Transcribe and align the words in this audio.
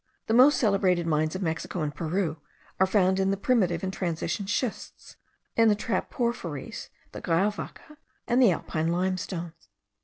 The 0.25 0.33
most 0.33 0.57
celebrated 0.57 1.05
mines 1.05 1.35
of 1.35 1.43
Mexico 1.43 1.83
and 1.83 1.93
Peru 1.93 2.37
are 2.79 2.87
found 2.87 3.19
in 3.19 3.29
the 3.29 3.37
primitive 3.37 3.83
and 3.83 3.93
transition 3.93 4.47
schists, 4.47 5.15
in 5.55 5.69
the 5.69 5.75
trap 5.75 6.09
porphyries, 6.09 6.89
the 7.11 7.21
grauwakke, 7.21 7.81
and 8.27 8.41
the 8.41 8.49
alpine 8.49 8.87
limestones. 8.87 9.69